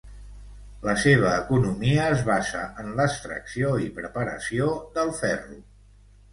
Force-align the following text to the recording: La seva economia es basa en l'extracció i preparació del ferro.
La 0.87 0.95
seva 1.03 1.33
economia 1.41 2.07
es 2.15 2.25
basa 2.31 2.63
en 2.85 2.91
l'extracció 3.01 3.77
i 3.87 3.93
preparació 4.01 4.73
del 4.99 5.17
ferro. 5.23 5.63